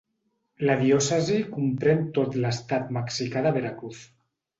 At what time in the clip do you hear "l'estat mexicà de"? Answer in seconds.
2.45-3.53